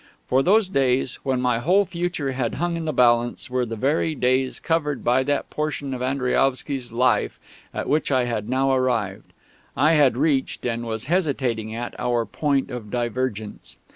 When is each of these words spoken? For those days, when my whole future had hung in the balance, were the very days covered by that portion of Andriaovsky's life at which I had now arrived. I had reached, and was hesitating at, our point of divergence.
For 0.27 0.41
those 0.41 0.67
days, 0.67 1.19
when 1.21 1.39
my 1.41 1.59
whole 1.59 1.85
future 1.85 2.31
had 2.31 2.55
hung 2.55 2.75
in 2.75 2.85
the 2.85 2.91
balance, 2.91 3.51
were 3.51 3.67
the 3.67 3.75
very 3.75 4.15
days 4.15 4.59
covered 4.59 5.03
by 5.03 5.21
that 5.21 5.51
portion 5.51 5.93
of 5.93 6.01
Andriaovsky's 6.01 6.91
life 6.91 7.39
at 7.71 7.87
which 7.87 8.11
I 8.11 8.25
had 8.25 8.49
now 8.49 8.71
arrived. 8.73 9.31
I 9.77 9.93
had 9.93 10.17
reached, 10.17 10.65
and 10.65 10.87
was 10.87 11.05
hesitating 11.05 11.75
at, 11.75 11.93
our 11.99 12.25
point 12.25 12.71
of 12.71 12.89
divergence. 12.89 13.77